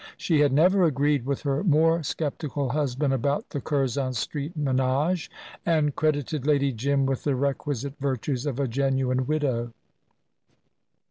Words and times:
She 0.17 0.39
had 0.39 0.51
never 0.51 0.81
agreed 0.81 1.27
with 1.27 1.43
her 1.43 1.63
more 1.63 2.01
sceptical 2.01 2.69
husband 2.69 3.13
about 3.13 3.51
the 3.51 3.61
Curzon 3.61 4.13
Street 4.15 4.57
menage, 4.57 5.29
and 5.63 5.95
credited 5.95 6.47
Lady 6.47 6.71
Jim 6.71 7.05
with 7.05 7.23
the 7.23 7.35
requisite 7.35 7.93
virtues 7.99 8.47
of 8.47 8.59
a 8.59 8.67
genuine 8.67 9.27
widow. 9.27 9.73